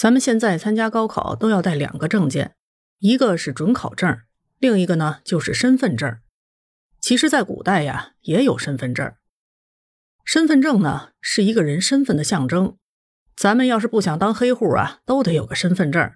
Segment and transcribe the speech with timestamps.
[0.00, 2.54] 咱们现在参加高考都要带两个证件，
[3.00, 4.20] 一个是准考证，
[4.58, 6.16] 另一个呢就是身份证。
[7.02, 9.12] 其实，在古代呀，也有身份证。
[10.24, 12.78] 身份证呢，是一个人身份的象征。
[13.36, 16.10] 咱们要是不想当黑户啊，都得有个身份证。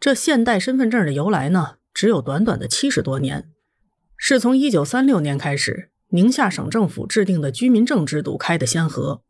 [0.00, 3.50] 这现代身份证的由来呢，只有短短的七十多年，
[4.16, 9.22] 是从一九三六年开始，宁夏省政府制定的居民证制度开的先河。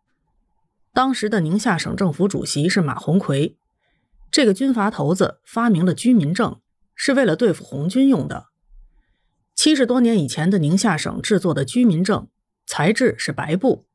[0.99, 3.57] 当时的宁夏省政府主席是马鸿逵，
[4.33, 6.61] 这个军阀头子发明了居民证，
[6.97, 8.47] 是为了对付红军用的。
[9.55, 12.27] 七十多年以前的宁夏省制作的居民证，
[12.67, 13.87] 材质是白布，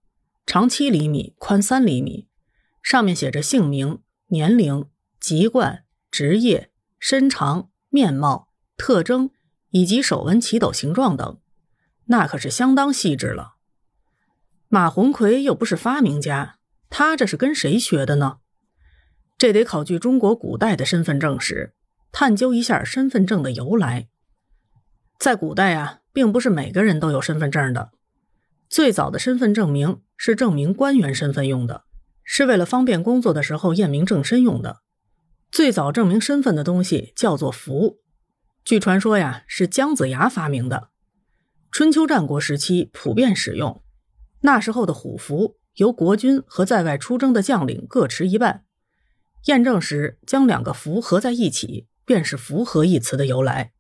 [0.46, 2.30] 长七厘米，宽三厘米，
[2.82, 4.86] 上面写着姓名、年龄、
[5.20, 9.30] 籍贯、职业、身长、面貌、特征
[9.72, 11.38] 以及手纹、起斗形状等，
[12.06, 13.56] 那可是相当细致了。
[14.70, 16.60] 马鸿逵又不是发明家，
[16.96, 18.38] 他这是跟谁学的呢？
[19.40, 21.74] 这得考据中国古代的身份证史，
[22.12, 24.10] 探究一下身份证的由来。
[25.18, 27.90] 在古代啊，并不是每个人都有身份证的。
[28.70, 31.86] 最早的身份证明是证明官员身份用的，
[32.24, 34.84] 是为了方便工作的时候验明正身用的。
[35.52, 38.02] 最早证明身份的东西叫做符，
[38.64, 40.90] 据传说呀，是姜子牙发明的。
[41.72, 43.82] 春秋战国时期普遍使用。
[44.42, 48.64] 那时候的虎符由国君和在外出征的将领各持一半，
[49.46, 53.74] 验证时将两个符合在一起，便是符合一词的由来。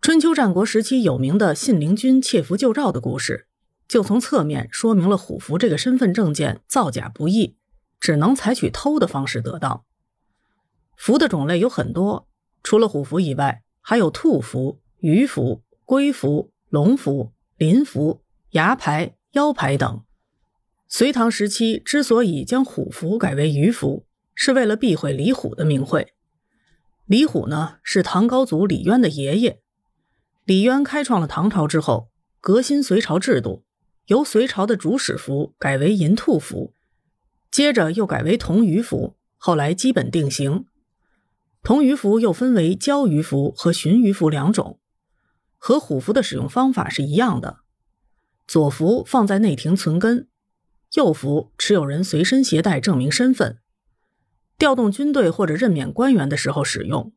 [0.00, 3.46] 春秋战国时期有名的信陵君窃符救赵的故事，
[3.88, 7.56] 就从侧面说明了虎符这个身份证件造假不易，
[7.98, 9.84] 只能采取偷的方式得到。
[10.96, 12.28] 符的种类有很多，
[12.62, 20.04] 除了虎符以外，还有兔符、鱼符、龟符、龙符、麟符、牙牌、腰牌等。
[20.94, 24.04] 隋唐时期之所以将虎符改为鱼符，
[24.34, 26.12] 是为了避讳李虎的名讳。
[27.06, 29.62] 李虎呢，是唐高祖李渊的爷爷。
[30.44, 32.10] 李渊开创了唐朝之后，
[32.42, 33.64] 革新隋朝制度，
[34.08, 36.74] 由隋朝的主使符改为银兔符，
[37.50, 40.66] 接着又改为铜鱼符，后来基本定型。
[41.62, 44.78] 铜鱼符又分为交鱼符和寻鱼符两种，
[45.56, 47.60] 和虎符的使用方法是一样的。
[48.46, 50.28] 左符放在内廷存根，
[50.92, 53.58] 右符持有人随身携带证明身份，
[54.58, 57.12] 调动军队或者任免官员的时候使用。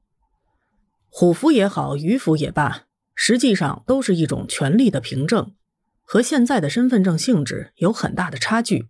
[1.10, 2.84] 虎符也好，鱼符也罢。
[3.18, 5.56] 实际上都是一种权力的凭证，
[6.04, 8.90] 和现在的身份证性质有很大的差距。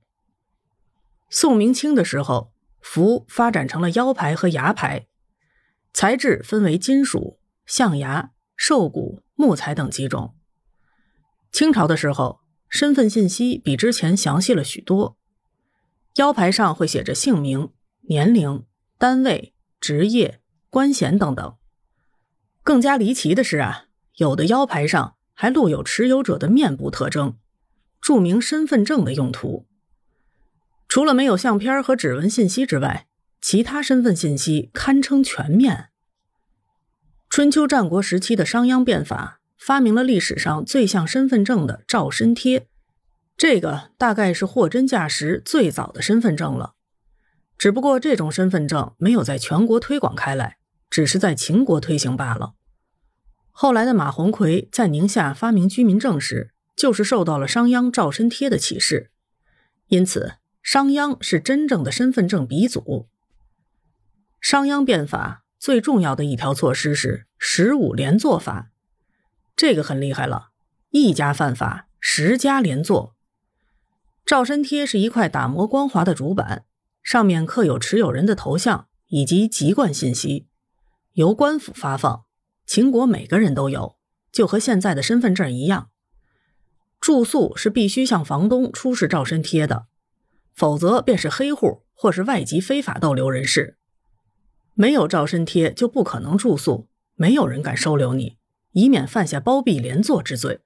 [1.30, 5.06] 宋明清的时候，符发展成了腰牌和牙牌，
[5.94, 10.34] 材质分为金属、象牙、兽骨、木材等几种。
[11.52, 12.40] 清朝的时候，
[12.76, 15.16] 身份信息比之前详细了许多，
[16.16, 17.70] 腰牌上会写着姓名、
[18.10, 18.66] 年龄、
[18.98, 21.56] 单位、职业、官衔等等。
[22.64, 23.86] 更加离奇的是啊。
[24.18, 27.38] 有的腰牌上还录有持有者的面部特征，
[28.02, 29.66] 注明身份证的用途。
[30.90, 33.08] 除了没有相片和指纹信息之外，
[33.40, 35.92] 其他身份信息堪称全面。
[37.30, 42.68] 春秋战国时期的商鞅变法发明了历史上最像身份证的照身贴，
[43.38, 46.76] 这个大概是货真价实最早的身份证了。
[47.58, 50.58] 只不过这种身份证没有在全国推广开来，
[50.90, 52.54] 只是在秦国推行罢了。
[53.52, 59.12] 后来的马鸿逵在宁夏发明居民证时，就是受到了商鞅照身贴的启示，
[59.88, 63.08] 因此商鞅是真正的身份证鼻祖。
[64.42, 68.72] 商鞅变法最重要的一条措施是十五连坐法，
[69.56, 70.50] 这个很厉害了，
[70.90, 73.16] 一家犯法，十家连坐。
[74.26, 76.66] 照身贴是一块打磨光滑的竹板，
[77.02, 80.48] 上面刻有持有人的头像以及籍贯信息，
[81.14, 82.26] 由官府发放。
[82.66, 83.98] 秦国每个人都有，
[84.32, 85.90] 就和现在的身份证一样。
[87.00, 89.86] 住宿是必须向房东出示照身贴的，
[90.54, 93.78] 否则便是黑户或是外籍非法逗留人士。
[94.74, 98.38] 没有照身贴就不可能住宿，没有人敢收留你，
[98.76, 100.60] 以免犯下包庇连坐之罪。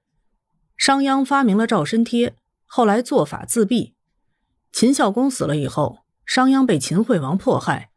[0.76, 2.34] 商鞅发明了照身贴，
[2.66, 3.92] 后来做法自毙。
[4.72, 7.90] 秦孝公死了以后，商鞅被秦惠王迫害，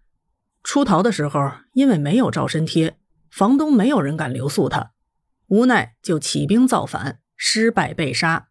[0.64, 2.98] 出逃的时候因为没有照身贴。
[3.32, 4.92] 房东没有人敢留宿他，
[5.48, 8.50] 无奈就起兵造反，失败被杀。